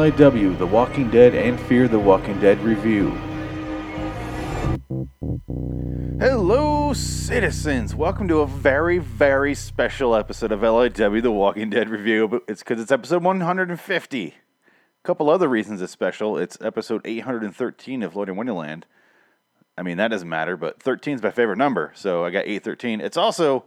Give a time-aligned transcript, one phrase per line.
[0.00, 3.10] MLAW, The Walking Dead, and Fear the Walking Dead review.
[6.18, 7.94] Hello, citizens!
[7.94, 12.28] Welcome to a very, very special episode of LIW The Walking Dead review.
[12.28, 14.26] But it's because it's episode 150.
[14.28, 14.32] A
[15.02, 16.38] couple other reasons it's special.
[16.38, 18.86] It's episode 813 of Loitering in Wonderland.
[19.76, 23.02] I mean, that doesn't matter, but 13 is my favorite number, so I got 813.
[23.02, 23.66] It's also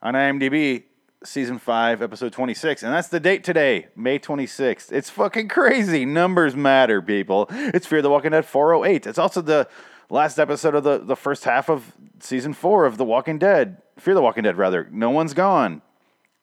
[0.00, 0.84] on IMDb
[1.24, 4.92] season 5, episode 26, and that's the date today, May 26th.
[4.92, 6.04] It's fucking crazy.
[6.04, 7.46] Numbers matter, people.
[7.50, 9.06] It's Fear the Walking Dead 408.
[9.06, 9.68] It's also the
[10.10, 13.82] last episode of the, the first half of season 4 of The Walking Dead.
[13.98, 14.88] Fear the Walking Dead, rather.
[14.92, 15.82] No one's gone.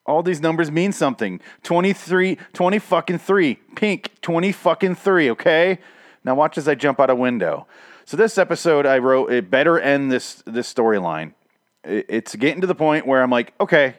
[0.05, 1.39] All these numbers mean something.
[1.63, 3.55] 23, 20 fucking 3.
[3.75, 5.79] Pink, 20 fucking 3, okay?
[6.23, 7.65] Now watch as I jump out a window.
[8.03, 11.33] So this episode I wrote, it better end this this storyline.
[11.83, 13.95] It's getting to the point where I'm like, okay,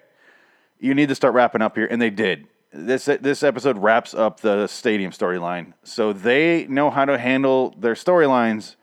[0.81, 2.47] you need to start wrapping up here, and they did.
[2.73, 7.95] This this episode wraps up the stadium storyline, so they know how to handle their
[7.95, 8.77] storylines,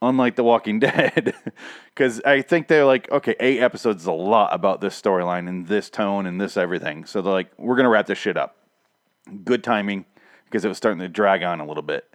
[0.00, 1.34] unlike The Walking Dead.
[1.86, 5.66] Because I think they're like, okay, eight episodes is a lot about this storyline and
[5.66, 7.06] this tone and this everything.
[7.06, 8.56] So they're like, we're gonna wrap this shit up.
[9.44, 10.04] Good timing
[10.44, 12.08] because it was starting to drag on a little bit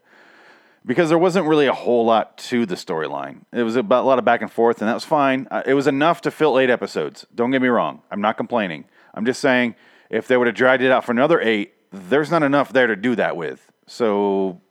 [0.86, 3.42] because there wasn't really a whole lot to the storyline.
[3.52, 5.47] It was about a lot of back and forth, and that was fine.
[5.52, 7.25] Uh, It was enough to fill eight episodes.
[7.36, 8.02] Don't get me wrong.
[8.12, 8.86] I'm not complaining.
[9.14, 9.76] I'm just saying
[10.10, 12.96] if they would have dragged it out for another eight, there's not enough there to
[12.96, 13.72] do that with.
[13.88, 14.62] So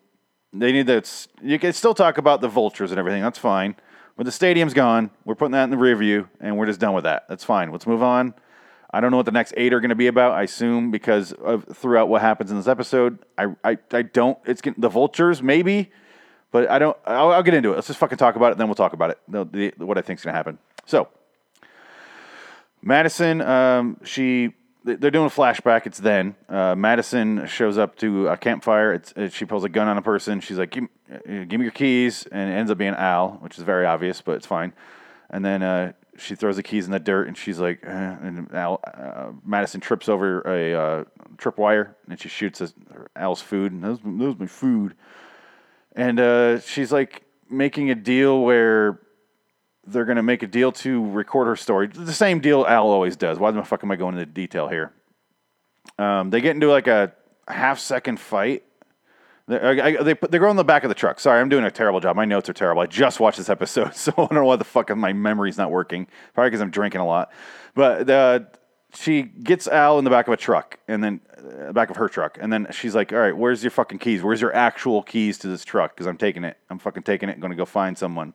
[0.53, 1.03] they need to.
[1.43, 3.23] You can still talk about the vultures and everything.
[3.23, 3.77] That's fine.
[4.17, 5.11] But the stadium's gone.
[5.25, 7.27] We're putting that in the review, and we're just done with that.
[7.29, 7.71] That's fine.
[7.71, 8.35] Let's move on.
[8.91, 10.33] I don't know what the next eight are going to be about.
[10.33, 14.39] I assume because of throughout what happens in this episode, I I, I don't.
[14.47, 15.93] It's the vultures maybe,
[16.51, 16.97] but I don't.
[17.05, 17.75] I'll, I'll get into it.
[17.75, 19.19] Let's just fucking talk about it, then we'll talk about it.
[19.29, 20.59] The, the, what I think's going to happen.
[20.87, 21.09] So
[22.89, 25.87] Madison, um, she they're doing a flashback.
[25.87, 28.95] It's then uh, Madison shows up to a campfire.
[28.95, 30.41] It's it, she pulls a gun on a person.
[30.41, 33.59] She's like, give, uh, "Give me your keys," and it ends up being Al, which
[33.59, 34.73] is very obvious, but it's fine.
[35.29, 38.51] And then uh, she throws the keys in the dirt, and she's like, eh, and
[38.55, 41.05] Al, uh, Madison trips over a uh,
[41.37, 42.73] tripwire, and she shoots his,
[43.15, 43.73] Al's food.
[43.73, 44.95] And those, those my food.
[45.95, 49.01] And uh, she's like making a deal where
[49.91, 51.89] they're going to make a deal to record her story.
[51.89, 53.39] The same deal Al always does.
[53.39, 54.93] Why the fuck am I going into detail here?
[55.99, 57.13] Um, they get into like a
[57.47, 58.65] half second fight.
[59.47, 61.19] They, I, they, put, they go in the back of the truck.
[61.19, 62.17] Sorry, I'm doing a terrible job.
[62.17, 62.83] My notes are terrible.
[62.83, 65.71] I just watched this episode, so I don't know why the fuck my memory's not
[65.71, 66.07] working.
[66.35, 67.33] Probably because I'm drinking a lot.
[67.75, 68.41] But uh,
[68.95, 72.09] she gets Al in the back of a truck, and then uh, back of her
[72.09, 74.23] truck, and then she's like, "All right, where's your fucking keys?
[74.23, 75.95] Where's your actual keys to this truck?
[75.95, 76.59] Because I'm taking it.
[76.69, 77.41] I'm fucking taking it.
[77.41, 78.35] going to go find someone."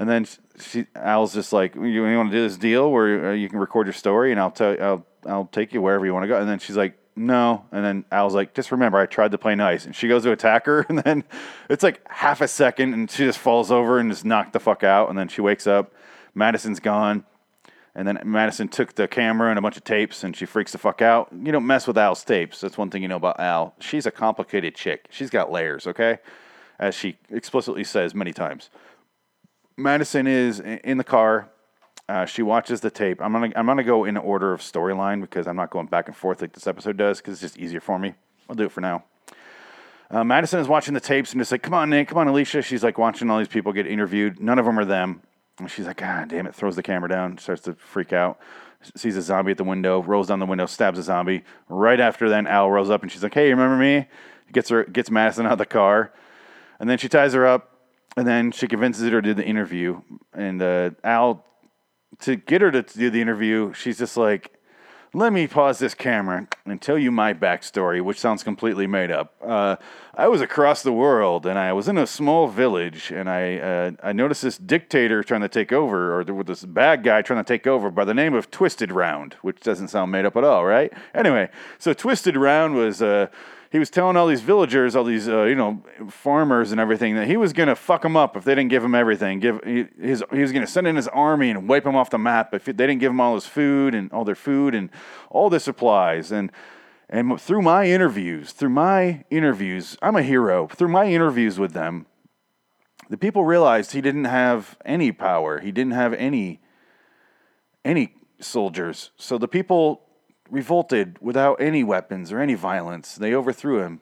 [0.00, 0.26] And then
[0.58, 3.58] she, Al's just like, "You, you want to do this deal where uh, you can
[3.58, 6.40] record your story, and I'll tell, I'll, I'll take you wherever you want to go."
[6.40, 9.54] And then she's like, "No." And then Al's like, "Just remember, I tried to play
[9.54, 11.22] nice." And she goes to attack her, and then
[11.68, 14.82] it's like half a second, and she just falls over and just knocked the fuck
[14.82, 15.10] out.
[15.10, 15.92] And then she wakes up.
[16.34, 17.26] Madison's gone.
[17.94, 20.78] And then Madison took the camera and a bunch of tapes, and she freaks the
[20.78, 21.28] fuck out.
[21.30, 22.62] You don't mess with Al's tapes.
[22.62, 23.74] That's one thing you know about Al.
[23.80, 25.08] She's a complicated chick.
[25.10, 26.20] She's got layers, okay?
[26.78, 28.70] As she explicitly says many times.
[29.80, 31.48] Madison is in the car.
[32.08, 33.20] Uh, she watches the tape.
[33.22, 36.16] I'm gonna I'm gonna go in order of storyline because I'm not going back and
[36.16, 38.14] forth like this episode does because it's just easier for me.
[38.48, 39.04] I'll do it for now.
[40.10, 42.62] Uh, Madison is watching the tapes and just like, come on, Nick, come on, Alicia.
[42.62, 44.40] She's like watching all these people get interviewed.
[44.40, 45.22] None of them are them.
[45.60, 48.40] And she's like, God damn it, throws the camera down, starts to freak out.
[48.96, 51.44] Sees a zombie at the window, rolls down the window, stabs a zombie.
[51.68, 54.08] Right after then, Al rolls up and she's like, Hey, remember me?
[54.52, 56.12] Gets her gets Madison out of the car.
[56.80, 57.69] And then she ties her up,
[58.16, 60.00] and then she convinces her to do the interview.
[60.32, 61.44] And uh, Al,
[62.20, 64.52] to get her to do the interview, she's just like,
[65.12, 69.34] let me pause this camera and tell you my backstory, which sounds completely made up.
[69.44, 69.76] Uh,
[70.14, 73.90] I was across the world, and I was in a small village, and I uh,
[74.02, 77.42] I noticed this dictator trying to take over, or there was this bad guy trying
[77.42, 80.44] to take over by the name of Twisted Round, which doesn't sound made up at
[80.44, 80.92] all, right?
[81.12, 81.48] Anyway,
[81.78, 83.02] so Twisted Round was.
[83.02, 83.26] Uh,
[83.70, 87.26] he was telling all these villagers, all these uh, you know farmers and everything that
[87.26, 89.38] he was gonna fuck them up if they didn't give him everything.
[89.38, 92.18] Give he, his he was gonna send in his army and wipe them off the
[92.18, 94.90] map if they didn't give him all his food and all their food and
[95.30, 96.52] all their supplies and.
[97.12, 100.68] And through my interviews, through my interviews, I'm a hero.
[100.68, 102.06] Through my interviews with them,
[103.08, 105.58] the people realized he didn't have any power.
[105.58, 106.60] He didn't have any
[107.84, 109.10] any soldiers.
[109.16, 110.02] So the people
[110.50, 113.14] revolted without any weapons or any violence.
[113.14, 114.00] They overthrew him,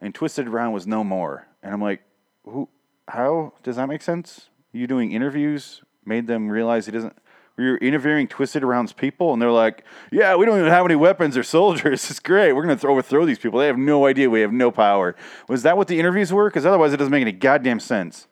[0.00, 1.46] and Twisted Round was no more.
[1.62, 2.02] And I'm like,
[2.44, 2.68] who?
[3.08, 4.48] How does that make sense?
[4.72, 7.16] You doing interviews made them realize he doesn't.
[7.58, 11.36] You're interviewing Twisted Around's people, and they're like, "Yeah, we don't even have any weapons
[11.36, 12.10] or soldiers.
[12.10, 12.52] It's great.
[12.52, 13.60] We're gonna overthrow these people.
[13.60, 15.16] They have no idea we have no power."
[15.48, 16.50] Was that what the interviews were?
[16.50, 18.26] Because otherwise, it doesn't make any goddamn sense.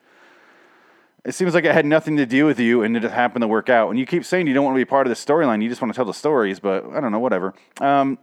[1.24, 3.48] It seems like it had nothing to do with you, and it just happened to
[3.48, 3.88] work out.
[3.88, 5.62] And you keep saying you don't want to be part of the storyline.
[5.62, 7.54] You just want to tell the stories, but I don't know, whatever.
[7.80, 8.18] Um,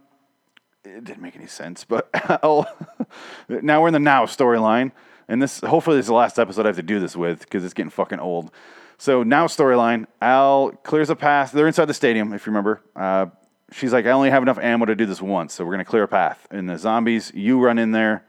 [0.84, 1.84] it didn't make any sense.
[1.84, 2.08] But
[3.48, 4.92] now we're in the now storyline,
[5.28, 7.64] and this hopefully this is the last episode I have to do this with because
[7.64, 8.52] it's getting fucking old.
[8.98, 11.50] So now storyline, Al clears a path.
[11.50, 12.82] They're inside the stadium, if you remember.
[12.94, 13.26] Uh,
[13.72, 16.04] she's like, I only have enough ammo to do this once, so we're gonna clear
[16.04, 16.46] a path.
[16.52, 18.24] And the zombies, you run in there.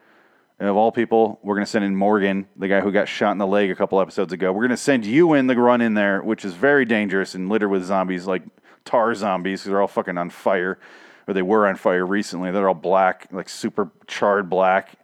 [0.60, 3.38] And of all people, we're gonna send in Morgan, the guy who got shot in
[3.38, 4.52] the leg a couple episodes ago.
[4.52, 7.70] We're gonna send you in the run in there, which is very dangerous and littered
[7.70, 8.44] with zombies, like
[8.86, 10.80] tar zombies, because they're all fucking on fire,
[11.28, 12.52] or they were on fire recently.
[12.52, 14.98] They're all black, like super charred black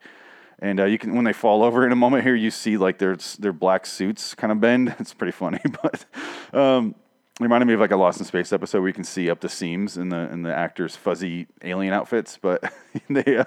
[0.61, 2.97] and uh, you can when they fall over in a moment here, you see like
[2.97, 4.95] their their black suits kind of bend.
[4.99, 6.05] It's pretty funny, but
[6.53, 6.95] um,
[7.39, 9.49] reminded me of like a Lost in Space episode where you can see up the
[9.49, 12.37] seams in the in the actors' fuzzy alien outfits.
[12.41, 12.73] But
[13.09, 13.45] they uh,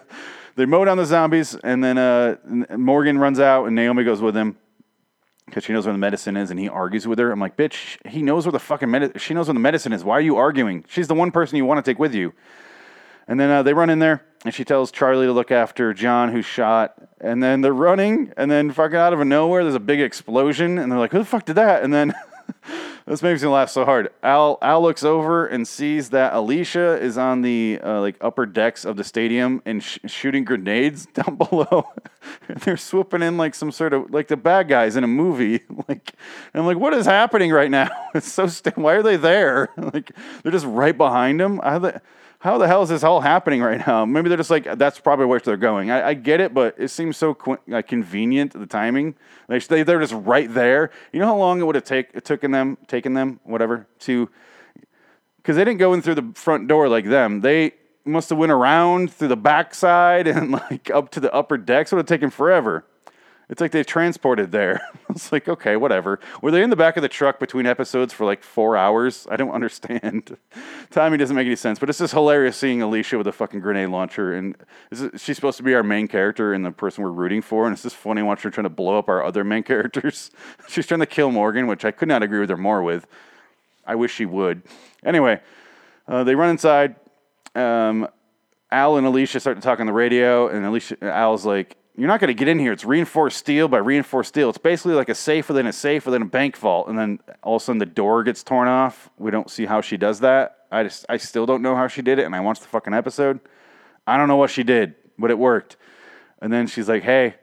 [0.56, 2.36] they mow down the zombies, and then uh,
[2.76, 4.56] Morgan runs out, and Naomi goes with him
[5.46, 7.30] because she knows where the medicine is, and he argues with her.
[7.30, 9.18] I'm like, bitch, he knows where the fucking medicine.
[9.18, 10.04] She knows where the medicine is.
[10.04, 10.84] Why are you arguing?
[10.88, 12.32] She's the one person you want to take with you.
[13.28, 16.32] And then uh, they run in there, and she tells Charlie to look after John,
[16.32, 16.94] who's shot.
[17.20, 20.90] And then they're running, and then fucking out of nowhere, there's a big explosion, and
[20.90, 22.12] they're like, "Who the fuck did that?" And then
[23.06, 24.10] this makes me laugh so hard.
[24.22, 28.84] Al Al looks over and sees that Alicia is on the uh, like upper decks
[28.84, 31.84] of the stadium and sh- shooting grenades down below.
[32.48, 35.60] they're swooping in like some sort of like the bad guys in a movie.
[35.88, 36.12] like,
[36.54, 37.88] I'm like, what is happening right now?
[38.14, 39.70] It's so st- why are they there?
[39.76, 40.12] like,
[40.42, 41.60] they're just right behind him.
[41.62, 42.00] I
[42.42, 44.04] how the hell is this all happening right now?
[44.04, 45.92] Maybe they're just like, that's probably where they're going.
[45.92, 49.14] I, I get it, but it seems so qu- like convenient, the timing.
[49.48, 50.90] Like they, they're just right there.
[51.12, 54.28] You know how long it would have take, taken them, taken them, whatever, to,
[55.36, 57.42] because they didn't go in through the front door like them.
[57.42, 57.74] They
[58.04, 61.92] must have went around through the backside and like up to the upper decks.
[61.92, 62.84] Would have taken forever.
[63.52, 64.80] It's like they've transported there.
[65.10, 66.18] it's like, okay, whatever.
[66.40, 69.26] Were they in the back of the truck between episodes for like four hours?
[69.30, 70.38] I don't understand.
[70.90, 73.90] Timing doesn't make any sense, but it's just hilarious seeing Alicia with a fucking grenade
[73.90, 74.32] launcher.
[74.32, 74.56] And
[74.90, 77.66] it, she's supposed to be our main character and the person we're rooting for.
[77.66, 80.30] And it's just funny watching her trying to blow up our other main characters.
[80.66, 83.06] she's trying to kill Morgan, which I could not agree with her more with.
[83.86, 84.62] I wish she would.
[85.04, 85.42] Anyway,
[86.08, 86.96] uh, they run inside.
[87.54, 88.08] Um,
[88.72, 92.20] Al and Alicia start to talk on the radio, and Alicia, Al's like, you're not
[92.20, 92.72] going to get in here.
[92.72, 94.48] It's reinforced steel by reinforced steel.
[94.48, 96.88] It's basically like a safe within a safe within a bank vault.
[96.88, 99.10] And then all of a sudden the door gets torn off.
[99.18, 100.56] We don't see how she does that.
[100.70, 102.24] I just, I still don't know how she did it.
[102.24, 103.40] And I watched the fucking episode.
[104.06, 105.76] I don't know what she did, but it worked.
[106.40, 107.34] And then she's like, hey,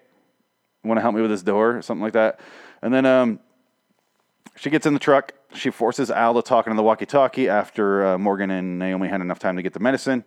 [0.84, 2.40] want to help me with this door or something like that.
[2.82, 3.40] And then um,
[4.56, 5.34] she gets in the truck.
[5.54, 9.22] She forces Al to talk into the walkie talkie after uh, Morgan and Naomi had
[9.22, 10.24] enough time to get the medicine.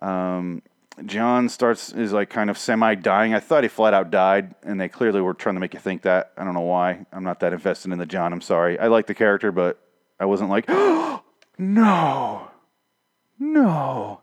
[0.00, 0.62] Um,
[1.06, 3.34] John starts is like kind of semi dying.
[3.34, 6.02] I thought he flat out died, and they clearly were trying to make you think
[6.02, 6.32] that.
[6.36, 7.06] I don't know why.
[7.12, 8.32] I'm not that invested in the John.
[8.32, 8.78] I'm sorry.
[8.78, 9.78] I like the character, but
[10.20, 11.22] I wasn't like, oh,
[11.58, 12.48] no,
[13.38, 14.20] no.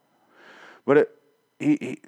[0.85, 1.11] But it,
[1.59, 1.99] he, he,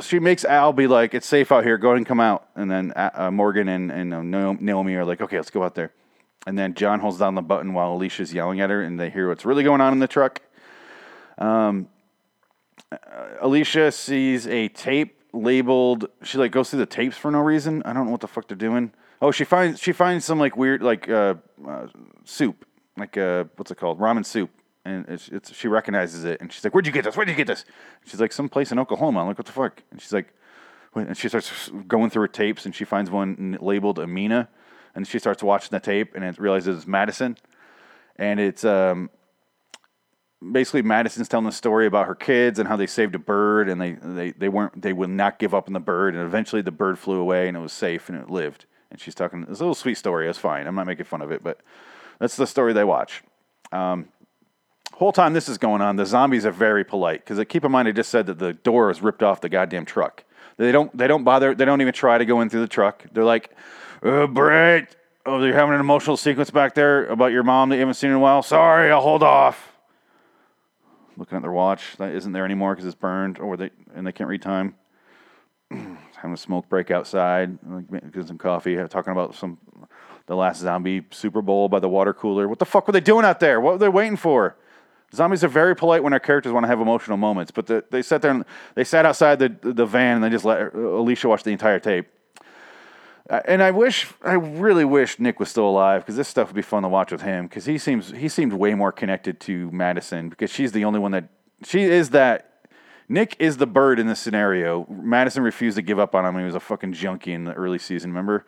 [0.00, 1.78] she makes Al be like, it's safe out here.
[1.78, 2.48] Go ahead and come out.
[2.56, 5.74] And then uh, uh Morgan and, and uh, Naomi are like, okay, let's go out
[5.74, 5.92] there.
[6.46, 9.28] And then John holds down the button while Alicia's yelling at her, and they hear
[9.28, 10.40] what's really going on in the truck.
[11.36, 11.88] Um,
[13.40, 16.06] Alicia sees a tape labeled.
[16.22, 17.82] She like goes through the tapes for no reason.
[17.84, 18.92] I don't know what the fuck they're doing.
[19.20, 21.34] Oh, she finds she finds some like weird like uh,
[21.66, 21.86] uh,
[22.24, 22.64] soup,
[22.96, 24.50] like uh, what's it called, ramen soup,
[24.84, 27.16] and it's, it's she recognizes it, and she's like, "Where'd you get this?
[27.16, 27.64] Where'd you get this?"
[28.06, 30.32] she's like, "Some place in Oklahoma." I'm like, "What the fuck?" And she's like,
[30.94, 34.48] and she starts going through her tapes, and she finds one labeled Amina,
[34.94, 37.36] and she starts watching the tape, and it realizes it's Madison,
[38.16, 39.10] and it's um,
[40.40, 43.80] basically Madison's telling the story about her kids and how they saved a bird and
[43.80, 46.70] they, they, they weren't they would not give up on the bird and eventually the
[46.70, 48.66] bird flew away and it was safe and it lived.
[48.90, 50.66] And she's talking it's a little sweet story, it's fine.
[50.66, 51.60] I'm not making fun of it, but
[52.18, 53.22] that's the story they watch.
[53.72, 54.08] Um,
[54.94, 57.88] whole time this is going on, the zombies are very polite because keep in mind
[57.88, 60.24] I just said that the door is ripped off the goddamn truck.
[60.56, 63.04] They don't they don't bother they don't even try to go in through the truck.
[63.12, 63.50] They're like,
[64.02, 64.94] uh, Brett,
[65.26, 68.10] oh, you're having an emotional sequence back there about your mom that you haven't seen
[68.10, 68.42] in a while.
[68.42, 69.77] Sorry, I'll hold off
[71.18, 74.12] looking at their watch that isn't there anymore because it's burned, or they and they
[74.12, 74.74] can't read time.
[75.70, 77.58] Having a smoke break outside,
[77.90, 79.58] getting some coffee, talking about some
[80.26, 82.48] the last zombie Super Bowl by the water cooler.
[82.48, 83.60] What the fuck were they doing out there?
[83.60, 84.56] What were they waiting for?
[85.14, 88.02] Zombies are very polite when our characters want to have emotional moments, but the, they
[88.02, 88.44] sat there and
[88.74, 91.80] they sat outside the the van and they just let uh, Alicia watch the entire
[91.80, 92.08] tape.
[93.28, 96.56] Uh, And I wish, I really wish Nick was still alive because this stuff would
[96.56, 99.70] be fun to watch with him because he seems he seemed way more connected to
[99.70, 101.28] Madison because she's the only one that
[101.64, 102.44] she is that.
[103.10, 104.86] Nick is the bird in this scenario.
[104.90, 106.36] Madison refused to give up on him.
[106.38, 108.10] He was a fucking junkie in the early season.
[108.10, 108.44] Remember?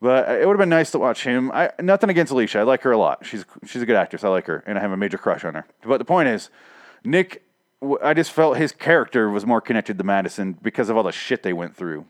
[0.00, 1.50] But it would have been nice to watch him.
[1.52, 2.60] I nothing against Alicia.
[2.60, 3.26] I like her a lot.
[3.26, 4.22] She's she's a good actress.
[4.22, 5.66] I like her, and I have a major crush on her.
[5.84, 6.50] But the point is,
[7.04, 7.42] Nick.
[8.02, 11.42] I just felt his character was more connected to Madison because of all the shit
[11.42, 12.04] they went through.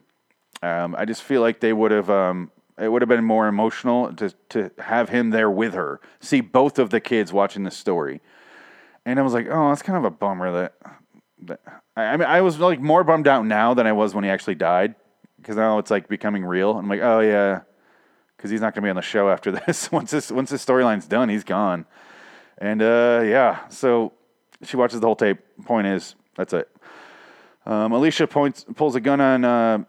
[0.63, 2.11] Um, I just feel like they would have.
[2.11, 6.41] Um, it would have been more emotional to to have him there with her, see
[6.41, 8.21] both of the kids watching the story,
[9.05, 10.75] and I was like, oh, that's kind of a bummer that.
[11.43, 11.61] that
[11.97, 14.31] I, I mean, I was like more bummed out now than I was when he
[14.31, 14.95] actually died,
[15.37, 16.77] because now it's like becoming real.
[16.77, 17.61] I'm like, oh yeah,
[18.37, 19.91] because he's not going to be on the show after this.
[19.93, 21.87] once this once this storyline's done, he's gone.
[22.59, 24.13] And uh, yeah, so
[24.63, 25.39] she watches the whole tape.
[25.65, 26.69] Point is, that's it.
[27.67, 29.45] Um, Alicia points pulls a gun on.
[29.45, 29.85] Uh,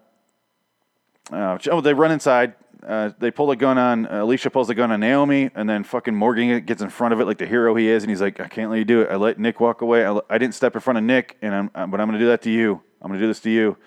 [1.32, 2.54] uh, oh, they run inside.
[2.86, 4.50] Uh, they pull a gun on Alicia.
[4.50, 7.38] Pulls a gun on Naomi, and then fucking Morgan gets in front of it like
[7.38, 9.12] the hero he is, and he's like, "I can't let you do it.
[9.12, 10.06] I let Nick walk away.
[10.06, 12.28] I, I didn't step in front of Nick, and I'm, uh, but I'm to do
[12.28, 12.82] that to you.
[13.02, 13.78] I'm to do this to you."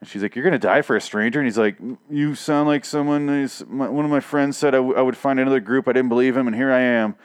[0.00, 1.78] And she's like, "You're to die for a stranger." And he's like,
[2.10, 3.26] "You sound like someone.
[3.68, 5.88] my, one of my friends said I, w- I would find another group.
[5.88, 7.16] I didn't believe him, and here I am,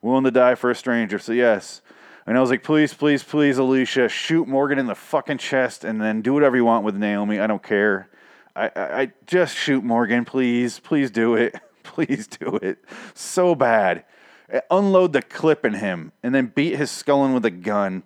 [0.00, 1.18] willing to die for a stranger.
[1.18, 1.82] So yes."
[2.24, 6.00] And I was like, "Please, please, please, Alicia, shoot Morgan in the fucking chest, and
[6.00, 7.40] then do whatever you want with Naomi.
[7.40, 8.08] I don't care."
[8.58, 12.84] I, I, I just shoot Morgan, please, please do it, please do it.
[13.14, 14.04] So bad.
[14.52, 18.02] Uh, Unload the clip in him and then beat his skull in with a gun.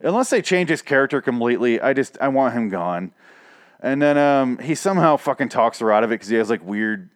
[0.00, 3.12] Unless they change his character completely, I just I want him gone.
[3.80, 6.64] And then um, he somehow fucking talks her out of it because he has like
[6.64, 7.08] weird,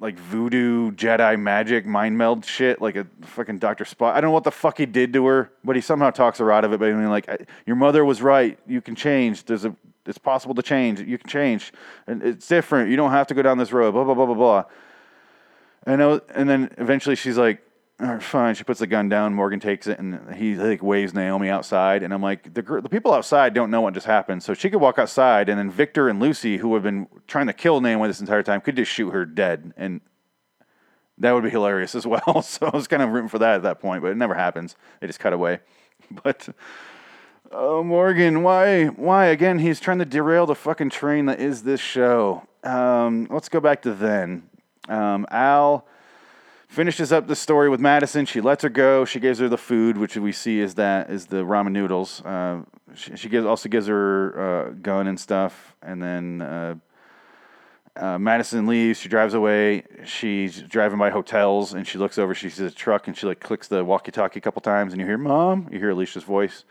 [0.00, 4.12] like voodoo Jedi magic mind meld shit, like a fucking Doctor Spock.
[4.12, 6.52] I don't know what the fuck he did to her, but he somehow talks her
[6.52, 7.28] out of it by being like,
[7.66, 8.58] "Your mother was right.
[8.66, 9.44] You can change.
[9.44, 9.74] There's a,
[10.06, 11.00] it's possible to change.
[11.00, 11.72] You can change,
[12.06, 12.90] and it's different.
[12.90, 14.64] You don't have to go down this road." Blah blah blah blah blah.
[15.86, 17.60] And was, and then eventually she's like,
[18.20, 18.54] fine.
[18.54, 19.34] She puts the gun down.
[19.34, 22.02] Morgan takes it, and he like waves Naomi outside.
[22.02, 24.80] And I'm like, the the people outside don't know what just happened, so she could
[24.80, 28.20] walk outside, and then Victor and Lucy, who have been trying to kill Naomi this
[28.20, 30.00] entire time, could just shoot her dead, and
[31.18, 32.42] that would be hilarious as well.
[32.42, 34.76] So I was kind of rooting for that at that point, but it never happens.
[35.00, 35.60] They just cut away.
[36.22, 36.48] But
[37.54, 39.60] oh, Morgan, why, why again?
[39.60, 42.46] He's trying to derail the fucking train that is this show.
[42.64, 44.48] Um, let's go back to then.
[44.88, 45.86] Um, Al
[46.68, 48.26] finishes up the story with Madison.
[48.26, 49.04] She lets her go.
[49.04, 52.20] She gives her the food, which we see is that is the ramen noodles.
[52.22, 52.62] Uh,
[52.94, 56.74] she, she gives also gives her uh, gun and stuff, and then uh,
[57.96, 58.98] uh, Madison leaves.
[58.98, 59.84] She drives away.
[60.04, 62.34] She's driving by hotels, and she looks over.
[62.34, 65.06] She sees a truck, and she like clicks the walkie-talkie a couple times, and you
[65.06, 66.64] hear "Mom." You hear Alicia's voice,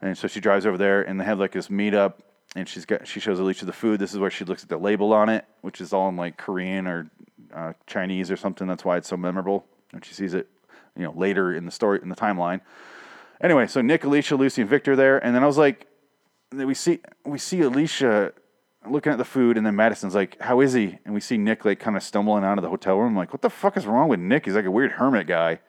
[0.00, 2.14] and so she drives over there, and they have like this meetup.
[2.56, 4.00] And she's got she shows Alicia the food.
[4.00, 6.36] This is where she looks at the label on it, which is all in like
[6.36, 7.10] Korean or
[7.54, 8.66] uh, Chinese or something.
[8.66, 9.66] That's why it's so memorable.
[9.92, 10.48] And she sees it,
[10.96, 12.60] you know, later in the story in the timeline.
[13.40, 15.86] Anyway, so Nick, Alicia, Lucy, and Victor there, and then I was like,
[16.52, 18.32] we see we see Alicia
[18.88, 21.64] looking at the food, and then Madison's like, "How is he?" And we see Nick
[21.64, 23.10] like kind of stumbling out of the hotel room.
[23.10, 24.46] I'm like, what the fuck is wrong with Nick?
[24.46, 25.60] He's like a weird hermit guy.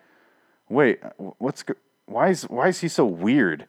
[0.70, 1.64] Wait, what's
[2.06, 3.68] why is why is he so weird?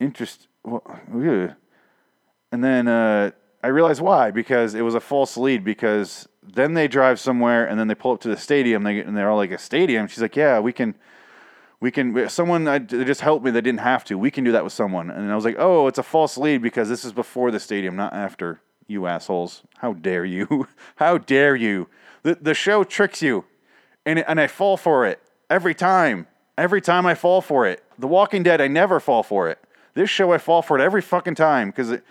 [0.00, 0.48] Interest.
[0.64, 0.82] Well,
[2.52, 6.88] and then uh, I realized why because it was a false lead because then they
[6.88, 9.50] drive somewhere and then they pull up to the stadium they, and they're all like
[9.50, 10.06] a stadium.
[10.06, 10.94] She's like, yeah, we can,
[11.80, 12.28] we can.
[12.28, 13.50] Someone I, they just helped me.
[13.50, 14.18] They didn't have to.
[14.18, 15.10] We can do that with someone.
[15.10, 17.96] And I was like, oh, it's a false lead because this is before the stadium,
[17.96, 18.60] not after.
[18.90, 19.64] You assholes!
[19.76, 20.66] How dare you?
[20.96, 21.88] How dare you?
[22.22, 23.44] The the show tricks you,
[24.06, 26.26] and and I fall for it every time.
[26.56, 27.84] Every time I fall for it.
[27.98, 29.60] The Walking Dead, I never fall for it.
[29.98, 32.04] This show, I fall for it every fucking time because it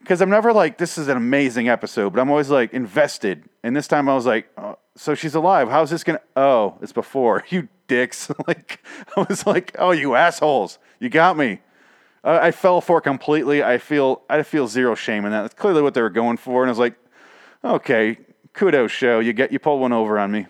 [0.00, 3.44] because I'm never like, this is an amazing episode, but I'm always like invested.
[3.62, 5.68] And this time I was like, oh, so she's alive.
[5.68, 6.22] How's this gonna?
[6.34, 8.32] Oh, it's before you dicks.
[8.48, 8.84] like
[9.16, 11.60] I was like, oh, you assholes, you got me.
[12.24, 13.62] I fell for it completely.
[13.62, 15.42] I feel I feel zero shame in that.
[15.42, 16.64] That's clearly what they were going for.
[16.64, 16.96] And I was like,
[17.62, 18.18] okay,
[18.54, 19.20] kudos, show.
[19.20, 20.48] You get you pulled one over on me.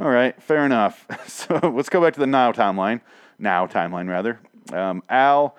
[0.00, 1.06] All right, fair enough.
[1.28, 3.00] So let's go back to the now timeline.
[3.38, 4.40] Now timeline rather.
[4.72, 5.56] Um, Al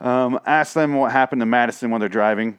[0.00, 2.58] um, them what happened to Madison when they're driving.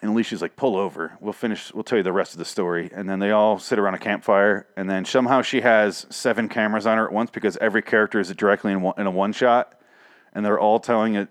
[0.00, 1.16] And Alicia's like, pull over.
[1.20, 2.90] We'll finish, we'll tell you the rest of the story.
[2.92, 4.66] And then they all sit around a campfire.
[4.76, 8.32] And then somehow she has seven cameras on her at once because every character is
[8.34, 9.78] directly in, one, in a one shot.
[10.32, 11.28] And they're all telling it,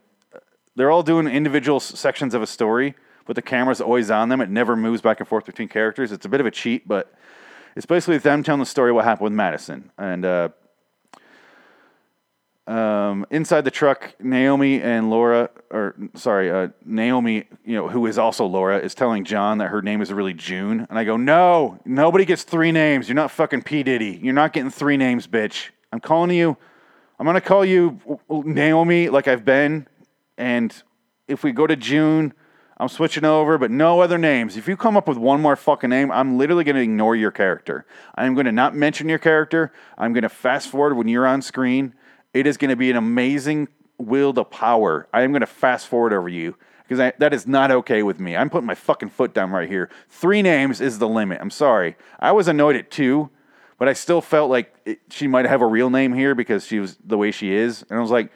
[0.75, 2.95] they're all doing individual sections of a story,
[3.25, 4.39] but the camera's always on them.
[4.39, 6.13] It never moves back and forth between characters.
[6.13, 7.13] It's a bit of a cheat, but
[7.75, 9.91] it's basically them telling the story what happened with Madison.
[9.98, 10.50] And uh,
[12.68, 18.18] Um, inside the truck, Naomi and Laura, or sorry, uh, Naomi, you know, who is
[18.18, 20.86] also Laura, is telling John that her name is really June.
[20.89, 23.10] And I go, no, nobody gets three names.
[23.10, 23.84] You're not fucking P.
[23.84, 24.20] Diddy.
[24.22, 25.70] You're not getting three names, bitch.
[25.91, 26.56] I'm calling you,
[27.20, 28.00] I'm going to call you
[28.30, 29.88] Naomi like I've been.
[30.38, 30.74] And
[31.27, 32.34] if we go to June,
[32.77, 34.56] I'm switching over, but no other names.
[34.56, 37.32] If you come up with one more fucking name, I'm literally going to ignore your
[37.32, 37.86] character.
[38.15, 39.72] I am going to not mention your character.
[39.98, 41.94] I'm going to fast forward when you're on screen.
[42.33, 45.07] It is going to be an amazing will of power.
[45.13, 46.55] I am going to fast forward over you
[46.88, 48.35] because that is not okay with me.
[48.35, 49.89] I'm putting my fucking foot down right here.
[50.09, 51.39] Three names is the limit.
[51.39, 51.95] I'm sorry.
[52.19, 53.29] I was annoyed at two,
[53.77, 56.79] but I still felt like it, she might have a real name here because she
[56.79, 57.83] was the way she is.
[57.89, 58.31] And I was like,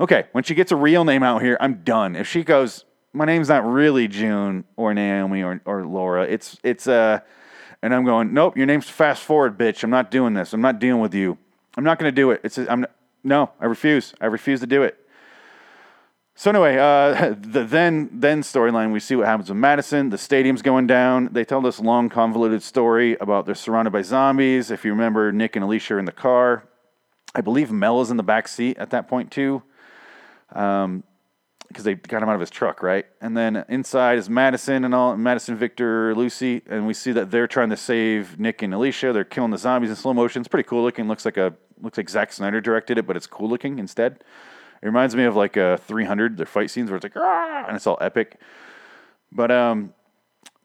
[0.00, 2.14] okay, when she gets a real name out here, I'm done.
[2.14, 2.84] If she goes,
[3.14, 7.20] my name's not really June or Naomi or, or Laura, it's, it's, uh,
[7.80, 9.82] and I'm going, nope, your name's fast forward, bitch.
[9.82, 10.52] I'm not doing this.
[10.52, 11.38] I'm not dealing with you.
[11.76, 12.40] I'm not going to do it.
[12.44, 12.86] It's, I'm,
[13.24, 14.14] no, I refuse.
[14.20, 14.98] I refuse to do it.
[16.36, 20.10] So anyway, uh, the then then storyline, we see what happens with Madison.
[20.10, 21.30] The stadium's going down.
[21.32, 24.70] They tell this long, convoluted story about they're surrounded by zombies.
[24.70, 26.64] If you remember, Nick and Alicia are in the car.
[27.34, 29.62] I believe Mel is in the back seat at that point too,
[30.48, 31.02] because um,
[31.68, 33.06] they got him out of his truck, right?
[33.20, 37.48] And then inside is Madison and all, Madison, Victor, Lucy, and we see that they're
[37.48, 39.12] trying to save Nick and Alicia.
[39.12, 40.40] They're killing the zombies in slow motion.
[40.40, 41.08] It's pretty cool looking.
[41.08, 44.24] Looks like a looks like Zack Snyder directed it, but it's cool looking instead.
[44.82, 47.76] It reminds me of like a 300, their fight scenes where it's like, ah, and
[47.76, 48.38] it's all epic.
[49.32, 49.94] But um,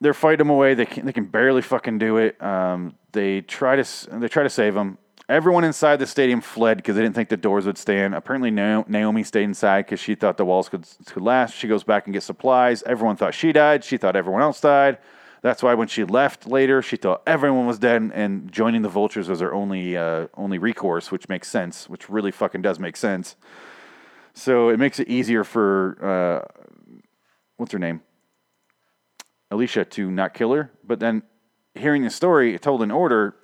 [0.02, 0.74] they're fighting them away.
[0.74, 2.42] They can, they can barely fucking do it.
[2.42, 4.98] Um, they try to they try to save them.
[5.28, 8.16] Everyone inside the stadium fled because they didn't think the doors would stand.
[8.16, 11.56] Apparently, Naomi stayed inside because she thought the walls could, could last.
[11.56, 12.82] She goes back and gets supplies.
[12.84, 13.84] Everyone thought she died.
[13.84, 14.98] She thought everyone else died.
[15.42, 19.30] That's why when she left later, she thought everyone was dead, and joining the Vultures
[19.30, 21.88] was her only uh, only recourse, which makes sense.
[21.88, 23.36] Which really fucking does make sense.
[24.34, 26.64] So it makes it easier for uh,
[27.58, 28.02] what's her name,
[29.50, 30.72] Alicia, to not kill her.
[30.84, 31.24] But then
[31.74, 33.36] hearing the story told in order,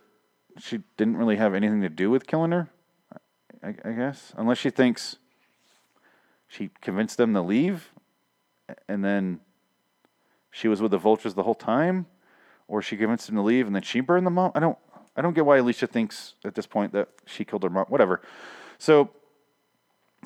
[0.57, 2.69] she didn't really have anything to do with killing her.
[3.63, 5.17] I, I guess, unless she thinks
[6.47, 7.91] she convinced them to leave,
[8.87, 9.39] and then
[10.55, 12.05] she was with the vultures the whole time,
[12.69, 14.53] or she convinced him to leave and then she burned them up.
[14.55, 14.77] I don't,
[15.17, 17.87] I don't get why Alicia thinks at this point that she killed her mom.
[17.87, 18.21] Whatever.
[18.77, 19.09] So,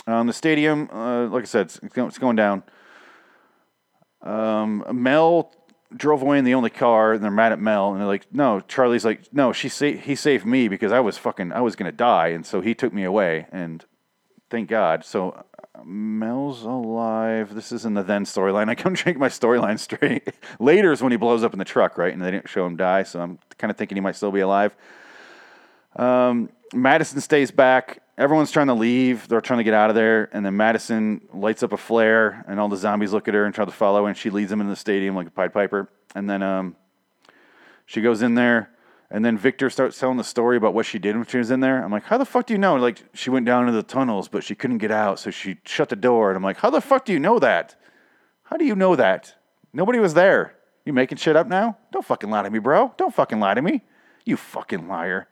[0.06, 2.62] um, the stadium, uh, like I said, it's, it's going down.
[4.22, 5.52] Um, Mel
[5.96, 8.60] drove away in the only car, and they're mad at Mel, and they're like, "No."
[8.60, 11.92] Charlie's like, "No, she sa- he saved me because I was fucking, I was gonna
[11.92, 13.84] die, and so he took me away, and
[14.50, 15.44] thank God." So
[15.86, 17.54] Mel's alive.
[17.54, 18.70] This isn't the then storyline.
[18.70, 20.28] I couldn't drink my storyline straight.
[20.60, 22.14] Later is when he blows up in the truck, right?
[22.14, 24.40] And they didn't show him die, so I'm kind of thinking he might still be
[24.42, 24.76] alive.
[25.96, 28.02] Um, Madison stays back.
[28.18, 29.28] Everyone's trying to leave.
[29.28, 30.30] They're trying to get out of there.
[30.34, 33.56] And then Madison lights up a flare, and all the zombies look at her and
[33.56, 34.06] try to follow.
[34.06, 35.90] And she leads them into the stadium like a Pied Piper.
[36.16, 36.76] And then um,
[37.86, 38.70] she goes in there
[39.12, 41.62] and then Victor starts telling the story about what she did when she was in
[41.62, 41.84] there.
[41.84, 42.76] I'm like, how the fuck do you know?
[42.76, 45.90] Like, she went down into the tunnels, but she couldn't get out, so she shut
[45.90, 46.30] the door.
[46.30, 47.76] And I'm like, how the fuck do you know that?
[48.44, 49.36] How do you know that?
[49.74, 50.56] Nobody was there.
[50.86, 51.78] You making shit up now?
[51.92, 52.94] Don't fucking lie to me, bro.
[52.98, 53.82] Don't fucking lie to me.
[54.26, 55.28] You fucking liar.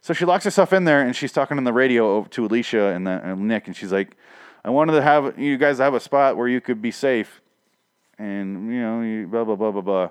[0.00, 3.06] So she locks herself in there and she's talking on the radio to Alicia and,
[3.06, 4.16] the, and Nick, and she's like,
[4.64, 7.40] I wanted to have you guys have a spot where you could be safe.
[8.18, 10.10] And, you know, blah, blah, blah, blah, blah.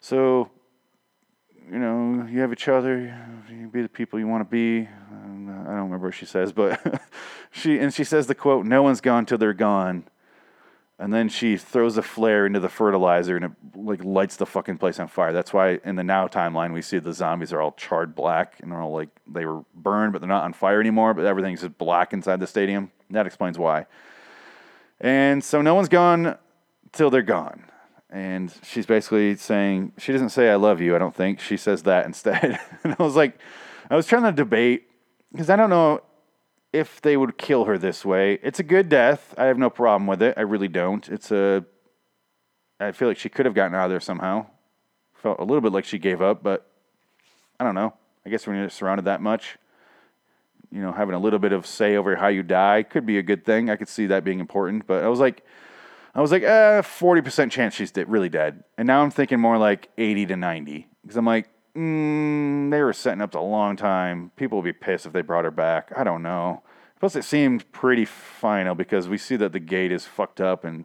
[0.00, 0.50] So
[1.70, 3.16] you know, you have each other,
[3.48, 4.88] you be the people you want to be.
[4.88, 6.80] Uh, I don't remember what she says, but
[7.50, 10.04] she and she says the quote, "No one's gone till they're gone."
[10.98, 14.76] And then she throws a flare into the fertilizer and it like lights the fucking
[14.76, 15.32] place on fire.
[15.32, 18.70] That's why in the now timeline we see the zombies are all charred black and
[18.70, 21.14] they're all like they were burned, but they're not on fire anymore.
[21.14, 22.90] But everything's just black inside the stadium.
[23.08, 23.86] That explains why.
[25.00, 26.36] And so no one's gone
[26.92, 27.64] till they're gone
[28.10, 30.94] and she's basically saying she doesn't say I love you.
[30.96, 32.58] I don't think she says that instead.
[32.84, 33.38] and I was like,
[33.88, 34.88] I was trying to debate
[35.32, 36.02] because I don't know
[36.72, 38.38] if they would kill her this way.
[38.42, 39.34] It's a good death.
[39.38, 40.34] I have no problem with it.
[40.36, 41.08] I really don't.
[41.08, 41.64] It's a.
[42.80, 44.46] I feel like she could have gotten out of there somehow.
[45.14, 46.70] Felt a little bit like she gave up, but
[47.58, 47.94] I don't know.
[48.24, 49.58] I guess when you're surrounded that much,
[50.72, 53.22] you know, having a little bit of say over how you die could be a
[53.22, 53.70] good thing.
[53.70, 55.44] I could see that being important, but I was like
[56.20, 58.62] I was like, eh, 40% chance she's really dead.
[58.76, 60.86] And now I'm thinking more like 80 to 90.
[61.00, 64.30] Because I'm like, mm, they were setting up a long time.
[64.36, 65.90] People would be pissed if they brought her back.
[65.96, 66.62] I don't know.
[66.98, 70.84] Plus, it seemed pretty final because we see that the gate is fucked up and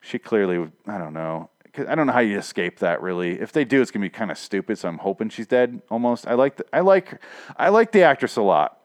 [0.00, 1.50] she clearly, I don't know.
[1.86, 3.38] I don't know how you escape that really.
[3.38, 4.78] If they do, it's gonna be kind of stupid.
[4.78, 6.26] So I'm hoping she's dead almost.
[6.26, 7.20] I like the, I like
[7.58, 8.78] I like the actress a lot.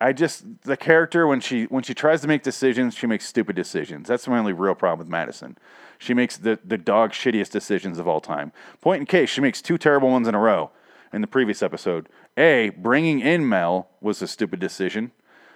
[0.00, 3.56] I just the character when she when she tries to make decisions, she makes stupid
[3.56, 4.08] decisions.
[4.08, 5.58] That's my only real problem with Madison.
[5.98, 8.52] She makes the the dog shittiest decisions of all time.
[8.80, 10.70] Point in case, she makes two terrible ones in a row
[11.12, 12.08] in the previous episode.
[12.36, 15.10] A, bringing in Mel was a stupid decision,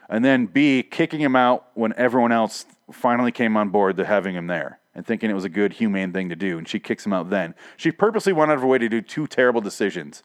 [0.09, 4.35] and then B, kicking him out when everyone else finally came on board to having
[4.35, 7.07] him there and thinking it was a good humane thing to do, and she kicks
[7.07, 7.55] him out then.
[7.77, 10.23] She purposely went out of her way to do two terrible decisions.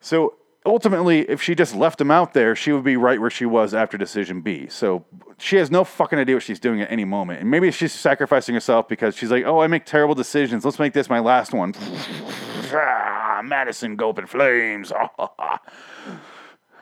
[0.00, 3.46] So ultimately, if she just left him out there, she would be right where she
[3.46, 4.68] was after decision B.
[4.68, 5.04] So
[5.38, 7.40] she has no fucking idea what she's doing at any moment.
[7.40, 10.64] And maybe she's sacrificing herself because she's like, oh, I make terrible decisions.
[10.64, 11.74] Let's make this my last one.
[12.72, 14.92] ah, Madison, go up in flames.
[15.24, 15.58] I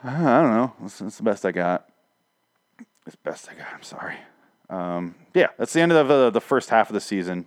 [0.05, 0.73] don't know.
[0.81, 1.89] That's, that's, the best I got.
[3.07, 3.73] It's best I got.
[3.75, 4.17] I'm sorry.
[4.69, 7.47] Um, yeah, that's the end of the, the first half of the season.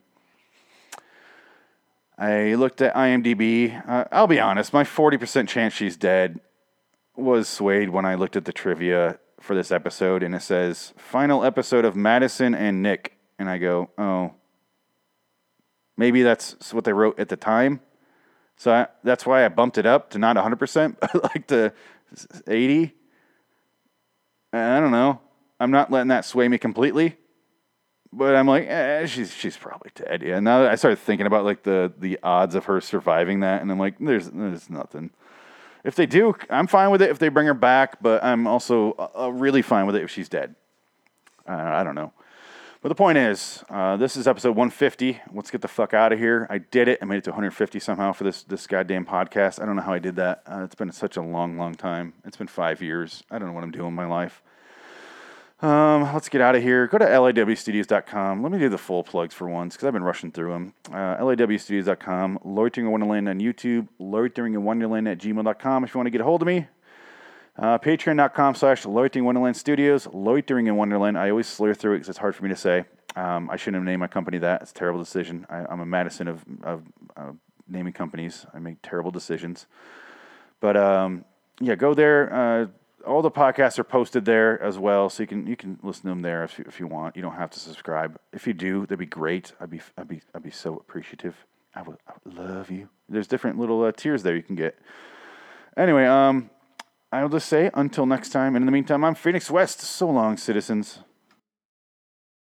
[2.17, 3.87] I looked at IMDb.
[3.87, 6.39] Uh, I'll be honest, my 40% chance she's dead
[7.15, 11.43] was swayed when I looked at the trivia for this episode, and it says final
[11.43, 13.17] episode of Madison and Nick.
[13.39, 14.33] And I go, oh,
[15.97, 17.81] maybe that's what they wrote at the time.
[18.57, 21.73] So I, that's why I bumped it up to not 100%, but like to
[22.47, 22.93] 80.
[24.53, 25.19] I don't know.
[25.59, 27.17] I'm not letting that sway me completely
[28.15, 30.21] but I'm like, eh, she's she's probably dead.
[30.21, 30.39] Yeah.
[30.39, 33.79] Now I started thinking about like the the odds of her surviving that, and I'm
[33.79, 35.11] like, there's there's nothing.
[35.83, 37.09] If they do, I'm fine with it.
[37.09, 40.29] If they bring her back, but I'm also uh really fine with it if she's
[40.29, 40.55] dead.
[41.47, 42.13] Uh, I don't know.
[42.81, 45.21] But the point is, uh, this is episode 150.
[45.33, 46.45] Let's get the fuck out of here.
[46.49, 46.99] I did it.
[47.01, 49.61] I made it to 150 somehow for this this goddamn podcast.
[49.61, 50.43] I don't know how I did that.
[50.45, 52.13] Uh, it's been such a long, long time.
[52.25, 53.23] It's been five years.
[53.31, 54.43] I don't know what I'm doing in my life.
[55.63, 56.87] Um, let's get out of here.
[56.87, 58.43] Go to lawstudios.com.
[58.43, 60.73] Let me do the full plugs for once because I've been rushing through them.
[60.89, 66.07] Uh, lawstudios.com, Loitering in Wonderland on YouTube, Loitering in Wonderland at gmail.com if you want
[66.07, 66.67] to get a hold of me.
[67.57, 71.17] Uh, Patreon.com slash Loitering Wonderland Studios, Loitering in Wonderland.
[71.17, 72.83] I always slur through it because it's hard for me to say.
[73.15, 74.63] Um, I shouldn't have named my company that.
[74.63, 75.45] It's a terrible decision.
[75.49, 76.83] I, am a Madison of, of
[77.69, 78.45] naming companies.
[78.53, 79.67] I make terrible decisions.
[80.59, 81.23] But um,
[81.61, 82.67] yeah, go there uh,
[83.05, 86.09] all the podcasts are posted there as well, so you can you can listen to
[86.09, 87.15] them there if you, if you want.
[87.15, 88.19] You don't have to subscribe.
[88.31, 89.53] If you do, that'd be great.
[89.59, 91.35] I'd be I'd be I'd be so appreciative.
[91.75, 92.89] I would, I would love you.
[93.09, 94.77] There's different little uh, tiers there you can get.
[95.75, 96.51] Anyway, um,
[97.11, 98.55] I'll just say until next time.
[98.55, 99.79] And in the meantime, I'm Phoenix West.
[99.81, 100.99] So long, citizens.